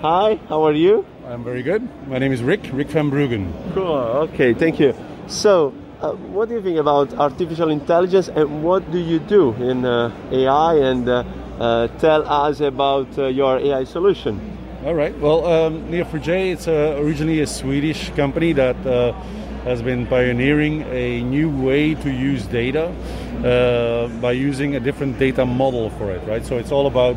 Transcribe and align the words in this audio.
Hi, 0.00 0.38
how 0.48 0.64
are 0.64 0.74
you? 0.74 1.04
I'm 1.26 1.42
very 1.42 1.64
good. 1.64 1.82
My 2.06 2.18
name 2.18 2.30
is 2.30 2.40
Rik, 2.40 2.70
Rik 2.72 2.86
van 2.86 3.10
Bruggen. 3.10 3.52
Cool, 3.74 3.96
okay, 4.30 4.54
thank 4.54 4.78
you. 4.78 4.94
So, 5.26 5.74
uh, 6.00 6.12
what 6.12 6.48
do 6.48 6.54
you 6.54 6.62
think 6.62 6.78
about 6.78 7.12
artificial 7.14 7.68
intelligence 7.70 8.28
and 8.28 8.62
what 8.62 8.88
do 8.92 8.98
you 8.98 9.18
do 9.18 9.54
in 9.54 9.84
uh, 9.84 10.12
AI 10.30 10.74
and 10.76 11.08
uh, 11.08 11.24
uh, 11.58 11.88
tell 11.98 12.22
us 12.28 12.60
about 12.60 13.08
uh, 13.18 13.26
your 13.26 13.58
AI 13.58 13.82
solution? 13.82 14.56
All 14.84 14.94
right. 14.94 15.18
Well, 15.18 15.44
um, 15.44 15.90
Neo4j, 15.90 16.52
it's 16.52 16.68
originally 16.68 17.40
a 17.40 17.46
Swedish 17.48 18.10
company 18.10 18.52
that 18.52 18.76
uh, 18.86 19.10
has 19.64 19.82
been 19.82 20.06
pioneering 20.06 20.82
a 20.82 21.22
new 21.22 21.50
way 21.50 21.96
to 21.96 22.08
use 22.08 22.46
data 22.46 22.94
uh, 23.44 24.06
by 24.20 24.30
using 24.30 24.76
a 24.76 24.80
different 24.80 25.18
data 25.18 25.44
model 25.44 25.90
for 25.90 26.12
it, 26.12 26.22
right? 26.28 26.46
So 26.46 26.56
it's 26.56 26.70
all 26.70 26.86
about 26.86 27.16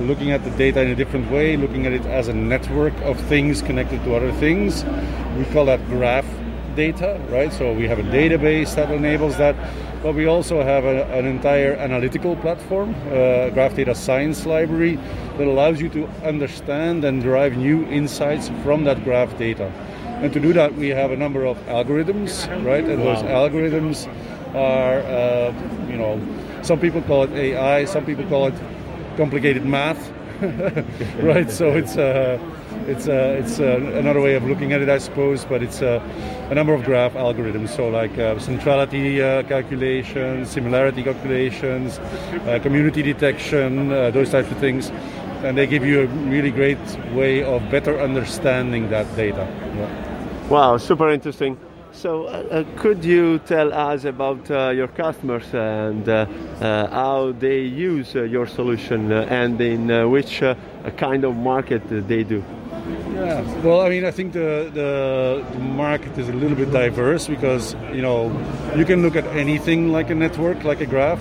looking 0.00 0.30
at 0.32 0.42
the 0.44 0.50
data 0.50 0.80
in 0.80 0.90
a 0.90 0.94
different 0.94 1.30
way, 1.30 1.56
looking 1.56 1.86
at 1.86 1.92
it 1.92 2.04
as 2.06 2.28
a 2.28 2.32
network 2.32 2.94
of 3.02 3.18
things 3.28 3.62
connected 3.62 4.02
to 4.04 4.14
other 4.14 4.32
things. 4.32 4.84
We 5.36 5.44
call 5.46 5.66
that 5.66 5.84
graph 5.86 6.26
data, 6.74 7.20
right? 7.28 7.52
So 7.52 7.72
we 7.72 7.86
have 7.88 7.98
a 7.98 8.02
database 8.02 8.74
that 8.76 8.90
enables 8.90 9.36
that, 9.38 9.56
but 10.02 10.14
we 10.14 10.26
also 10.26 10.62
have 10.62 10.84
a, 10.84 11.04
an 11.12 11.26
entire 11.26 11.74
analytical 11.74 12.36
platform, 12.36 12.94
uh, 13.08 13.50
graph 13.50 13.74
data 13.74 13.94
science 13.94 14.46
library, 14.46 14.98
that 15.36 15.46
allows 15.46 15.80
you 15.80 15.88
to 15.90 16.06
understand 16.24 17.04
and 17.04 17.22
derive 17.22 17.56
new 17.56 17.84
insights 17.86 18.50
from 18.62 18.84
that 18.84 19.02
graph 19.04 19.36
data. 19.38 19.70
And 20.22 20.32
to 20.32 20.40
do 20.40 20.52
that, 20.52 20.74
we 20.74 20.88
have 20.88 21.12
a 21.12 21.16
number 21.16 21.46
of 21.46 21.56
algorithms, 21.66 22.46
right? 22.64 22.84
And 22.84 23.02
wow. 23.02 23.14
those 23.14 23.22
algorithms 23.24 24.06
are, 24.54 24.98
uh, 25.00 25.52
you 25.88 25.96
know, 25.96 26.20
some 26.62 26.78
people 26.78 27.00
call 27.02 27.22
it 27.22 27.30
AI, 27.32 27.86
some 27.86 28.04
people 28.04 28.26
call 28.26 28.48
it 28.48 28.54
complicated 29.16 29.64
math, 29.64 30.10
right? 31.22 31.50
so 31.50 31.70
it's 31.70 31.96
uh, 31.96 32.38
it's 32.86 33.08
uh, 33.08 33.36
it's 33.38 33.60
uh, 33.60 33.76
another 33.94 34.20
way 34.20 34.34
of 34.34 34.44
looking 34.44 34.72
at 34.72 34.80
it, 34.80 34.88
I 34.88 34.98
suppose. 34.98 35.44
But 35.44 35.62
it's 35.62 35.82
a 35.82 36.00
number 36.52 36.74
of 36.74 36.84
graph 36.84 37.12
algorithms, 37.14 37.70
so 37.70 37.88
like 37.88 38.14
centrality 38.40 39.18
calculations, 39.48 40.50
similarity 40.50 41.02
calculations, 41.02 42.00
community 42.62 43.02
detection, 43.02 43.88
those 43.88 44.30
types 44.30 44.50
of 44.50 44.58
things, 44.58 44.90
and 45.44 45.56
they 45.56 45.66
give 45.66 45.84
you 45.84 46.02
a 46.02 46.06
really 46.06 46.50
great 46.50 46.78
way 47.14 47.42
of 47.44 47.68
better 47.70 48.00
understanding 48.00 48.90
that 48.90 49.06
data. 49.16 49.46
Yeah. 49.76 50.48
Wow, 50.48 50.76
super 50.78 51.10
interesting. 51.10 51.56
So, 51.92 52.26
uh, 52.26 52.28
uh, 52.28 52.64
could 52.76 53.04
you 53.04 53.40
tell 53.40 53.72
us 53.72 54.04
about 54.04 54.48
uh, 54.50 54.70
your 54.70 54.86
customers 54.88 55.52
and 55.52 56.08
uh, 56.08 56.26
uh, 56.60 56.88
how 56.88 57.32
they 57.32 57.60
use 57.62 58.14
uh, 58.14 58.22
your 58.22 58.46
solution 58.46 59.10
and 59.12 59.60
in 59.60 60.10
which 60.10 60.42
kind 60.96 61.24
of 61.24 61.36
market 61.36 61.82
they 62.08 62.22
do? 62.22 62.44
Yeah, 63.12 63.42
well, 63.62 63.80
I 63.80 63.88
mean, 63.88 64.04
I 64.04 64.12
think 64.12 64.32
the, 64.32 64.70
the, 64.72 65.44
the 65.52 65.58
market 65.58 66.16
is 66.16 66.28
a 66.28 66.32
little 66.32 66.56
bit 66.56 66.72
diverse 66.72 67.26
because 67.26 67.74
you 67.92 68.02
know 68.02 68.30
you 68.76 68.84
can 68.84 69.02
look 69.02 69.16
at 69.16 69.26
anything 69.36 69.90
like 69.90 70.10
a 70.10 70.14
network, 70.14 70.62
like 70.64 70.80
a 70.80 70.86
graph. 70.86 71.20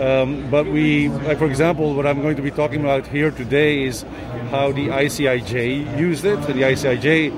Um, 0.00 0.48
but 0.50 0.66
we, 0.66 1.08
like 1.08 1.38
for 1.38 1.46
example, 1.46 1.94
what 1.94 2.06
I'm 2.06 2.22
going 2.22 2.36
to 2.36 2.42
be 2.42 2.50
talking 2.50 2.80
about 2.80 3.06
here 3.06 3.30
today 3.30 3.84
is 3.84 4.04
how 4.50 4.72
the 4.72 4.88
ICIJ 4.88 5.98
used 5.98 6.24
it. 6.24 6.40
The 6.42 6.52
ICIJ 6.52 7.32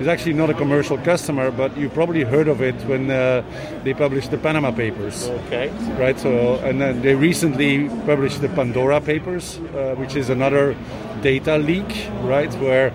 is 0.00 0.06
actually 0.06 0.34
not 0.34 0.50
a 0.50 0.54
commercial 0.54 0.98
customer, 0.98 1.50
but 1.50 1.76
you 1.76 1.88
probably 1.88 2.22
heard 2.22 2.48
of 2.48 2.60
it 2.62 2.74
when 2.86 3.10
uh, 3.10 3.42
they 3.84 3.94
published 3.94 4.30
the 4.30 4.38
Panama 4.38 4.70
Papers. 4.70 5.28
Okay. 5.28 5.68
Right. 5.98 6.18
So, 6.18 6.56
and 6.56 6.80
then 6.80 7.02
they 7.02 7.14
recently 7.14 7.88
published 8.06 8.40
the 8.40 8.48
Pandora 8.48 9.00
Papers, 9.00 9.58
uh, 9.58 9.94
which 9.96 10.14
is 10.16 10.30
another 10.30 10.76
data 11.22 11.58
leak, 11.58 12.08
right, 12.22 12.52
where 12.54 12.92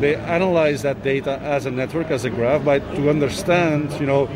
they 0.00 0.14
analyze 0.14 0.82
that 0.82 1.02
data 1.02 1.38
as 1.40 1.66
a 1.66 1.70
network, 1.70 2.10
as 2.10 2.24
a 2.24 2.30
graph, 2.30 2.64
but 2.64 2.80
to 2.94 3.10
understand, 3.10 3.90
you 4.00 4.06
know, 4.06 4.26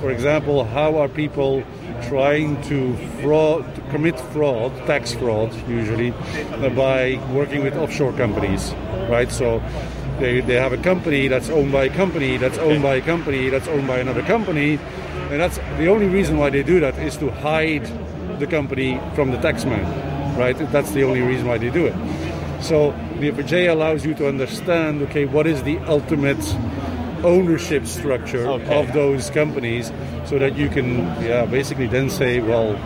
for 0.00 0.10
example, 0.10 0.64
how 0.64 0.96
are 0.96 1.08
people 1.08 1.64
trying 2.08 2.60
to 2.62 2.96
fraud, 3.20 3.74
to 3.74 3.80
commit 3.90 4.18
fraud, 4.32 4.72
tax 4.86 5.12
fraud 5.12 5.52
usually, 5.68 6.12
uh, 6.12 6.68
by 6.70 7.20
working 7.32 7.64
with 7.64 7.76
offshore 7.76 8.12
companies, 8.12 8.72
right? 9.10 9.30
So 9.30 9.60
they, 10.20 10.40
they 10.40 10.54
have 10.54 10.72
a 10.72 10.78
company 10.78 11.28
that's 11.28 11.48
owned 11.48 11.72
by 11.72 11.84
a 11.84 11.94
company 11.94 12.36
that's 12.36 12.58
owned 12.58 12.82
by 12.82 12.96
a 12.96 13.00
company 13.00 13.48
that's 13.48 13.68
owned 13.68 13.86
by 13.86 13.98
another 13.98 14.22
company. 14.22 14.78
And 15.30 15.40
that's 15.40 15.58
the 15.76 15.88
only 15.88 16.06
reason 16.06 16.38
why 16.38 16.50
they 16.50 16.62
do 16.62 16.80
that 16.80 16.98
is 16.98 17.16
to 17.18 17.30
hide 17.30 17.84
the 18.38 18.46
company 18.46 19.00
from 19.14 19.30
the 19.30 19.36
taxman, 19.38 19.84
right? 20.38 20.56
That's 20.72 20.90
the 20.92 21.04
only 21.04 21.20
reason 21.20 21.46
why 21.46 21.58
they 21.58 21.70
do 21.70 21.86
it. 21.86 21.94
So 22.62 22.90
the 23.20 23.30
Neo4j 23.30 23.70
allows 23.70 24.04
you 24.04 24.14
to 24.14 24.28
understand, 24.28 25.02
okay, 25.02 25.26
what 25.26 25.46
is 25.46 25.62
the 25.62 25.78
ultimate 25.80 26.42
ownership 27.24 27.86
structure 27.86 28.46
okay. 28.46 28.80
of 28.80 28.92
those 28.92 29.30
companies 29.30 29.92
so 30.24 30.38
that 30.38 30.56
you 30.56 30.68
can 30.68 30.98
yeah, 31.22 31.44
basically 31.46 31.86
then 31.86 32.10
say, 32.10 32.40
well, 32.40 32.78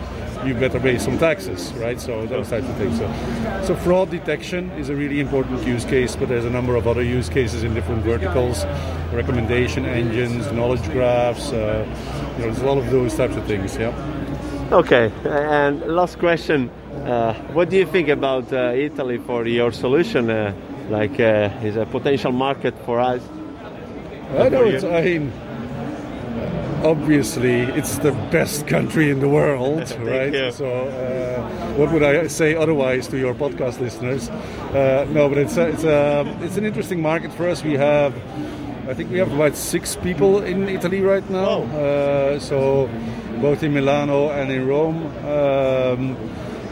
you 0.45 0.53
better 0.53 0.79
pay 0.79 0.97
some 0.97 1.17
taxes, 1.17 1.73
right? 1.73 1.99
So 1.99 2.25
those 2.25 2.49
types 2.49 2.67
of 2.67 2.75
things. 2.77 2.97
So, 2.97 3.63
so 3.63 3.75
fraud 3.75 4.09
detection 4.09 4.71
is 4.71 4.89
a 4.89 4.95
really 4.95 5.19
important 5.19 5.65
use 5.65 5.85
case, 5.85 6.15
but 6.15 6.29
there's 6.29 6.45
a 6.45 6.49
number 6.49 6.75
of 6.75 6.87
other 6.87 7.01
use 7.01 7.29
cases 7.29 7.63
in 7.63 7.73
different 7.73 8.03
verticals, 8.03 8.65
recommendation 9.11 9.85
engines, 9.85 10.51
knowledge 10.51 10.83
graphs. 10.91 11.51
Uh, 11.51 11.85
you 12.37 12.39
know, 12.39 12.45
there's 12.45 12.61
a 12.61 12.65
lot 12.65 12.77
of 12.77 12.89
those 12.89 13.15
types 13.15 13.35
of 13.35 13.45
things. 13.45 13.75
Yeah. 13.77 13.93
Okay, 14.71 15.11
and 15.25 15.81
last 15.81 16.19
question: 16.19 16.69
uh, 17.05 17.33
What 17.53 17.69
do 17.69 17.77
you 17.77 17.85
think 17.85 18.09
about 18.09 18.51
uh, 18.51 18.73
Italy 18.75 19.17
for 19.17 19.45
your 19.45 19.71
solution? 19.71 20.29
Uh, 20.29 20.53
like, 20.89 21.19
uh, 21.19 21.49
is 21.63 21.75
a 21.75 21.85
potential 21.85 22.31
market 22.31 22.73
for 22.85 22.99
us? 22.99 23.21
I 24.37 24.49
know. 24.49 24.63
It's, 24.63 24.83
I 24.83 25.01
mean 25.01 25.31
obviously 26.83 27.61
it's 27.61 27.97
the 27.99 28.11
best 28.31 28.67
country 28.67 29.09
in 29.09 29.19
the 29.19 29.29
world, 29.29 29.89
right? 29.99 30.33
You. 30.33 30.51
So, 30.51 30.67
uh, 30.67 31.73
what 31.73 31.91
would 31.91 32.03
I 32.03 32.27
say 32.27 32.55
otherwise 32.55 33.07
to 33.07 33.17
your 33.17 33.33
podcast 33.33 33.79
listeners? 33.79 34.29
Uh, 34.29 35.07
no, 35.09 35.29
but 35.29 35.37
it's 35.37 35.57
a, 35.57 35.67
it's 35.69 35.83
a, 35.83 36.37
it's 36.41 36.57
an 36.57 36.65
interesting 36.65 37.01
market 37.01 37.33
for 37.33 37.47
us. 37.47 37.63
We 37.63 37.73
have, 37.73 38.15
I 38.87 38.93
think 38.93 39.11
we 39.11 39.17
have 39.17 39.31
about 39.31 39.55
six 39.55 39.95
people 39.95 40.43
in 40.43 40.69
Italy 40.69 41.01
right 41.01 41.27
now. 41.29 41.63
Uh, 41.63 42.39
so, 42.39 42.89
both 43.41 43.63
in 43.63 43.73
Milano 43.73 44.29
and 44.29 44.51
in 44.51 44.67
Rome. 44.67 45.05
Um, 45.25 46.17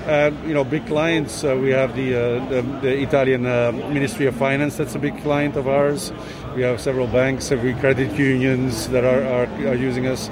and 0.07 0.47
you 0.47 0.53
know, 0.53 0.63
big 0.63 0.85
clients. 0.87 1.43
Uh, 1.43 1.55
we 1.55 1.69
have 1.69 1.95
the, 1.95 2.15
uh, 2.15 2.49
the, 2.49 2.61
the 2.81 3.01
Italian 3.01 3.45
uh, 3.45 3.71
Ministry 3.71 4.25
of 4.25 4.35
Finance. 4.35 4.77
That's 4.77 4.95
a 4.95 4.99
big 4.99 5.21
client 5.21 5.55
of 5.55 5.67
ours. 5.67 6.11
We 6.55 6.63
have 6.63 6.81
several 6.81 7.07
banks, 7.07 7.45
several 7.45 7.73
credit 7.75 8.17
unions 8.17 8.87
that 8.89 9.03
are, 9.03 9.23
are, 9.23 9.67
are 9.67 9.75
using 9.75 10.07
us. 10.07 10.29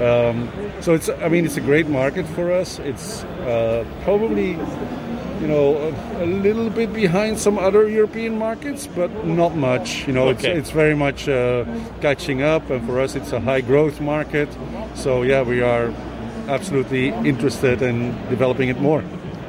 Um, 0.00 0.50
so 0.80 0.94
it's, 0.94 1.10
I 1.10 1.28
mean, 1.28 1.44
it's 1.44 1.58
a 1.58 1.60
great 1.60 1.86
market 1.86 2.26
for 2.28 2.52
us. 2.52 2.78
It's 2.78 3.22
uh, 3.44 3.84
probably, 4.02 4.52
you 4.52 5.46
know, 5.46 5.76
a, 5.76 6.24
a, 6.24 6.26
little 6.26 6.70
bit 6.70 6.94
behind 6.94 7.38
some 7.38 7.58
other 7.58 7.86
European 7.86 8.38
markets, 8.38 8.86
but 8.86 9.10
not 9.26 9.56
much. 9.56 10.06
You 10.06 10.14
know, 10.14 10.28
okay. 10.28 10.52
it's, 10.52 10.68
it's 10.68 10.70
very 10.70 10.94
much 10.94 11.28
uh, 11.28 11.66
catching 12.00 12.40
up, 12.42 12.70
and 12.70 12.86
for 12.86 12.98
us, 12.98 13.14
it's 13.14 13.32
a 13.32 13.40
high 13.40 13.60
growth 13.60 14.00
market. 14.00 14.48
So 14.94 15.20
yeah, 15.20 15.42
we 15.42 15.60
are 15.60 15.92
absolutely 16.50 17.08
interested 17.28 17.82
in 17.82 18.10
developing 18.28 18.68
it 18.68 18.80
more. 18.80 19.02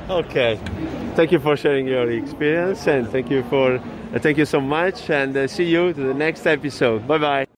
Okay, 0.10 0.60
thank 1.16 1.32
you 1.32 1.40
for 1.40 1.58
sharing 1.58 1.88
your 1.88 2.10
experience, 2.12 2.88
and 2.88 3.08
thank 3.10 3.30
you 3.30 3.44
for 3.44 3.76
uh, 4.14 4.20
thank 4.20 4.38
you 4.38 4.46
so 4.46 4.60
much, 4.60 5.10
and 5.10 5.36
uh, 5.36 5.48
see 5.48 5.66
you 5.66 5.94
to 5.94 6.02
the 6.02 6.14
next 6.14 6.46
episode. 6.46 7.08
Bye 7.08 7.18
bye. 7.18 7.46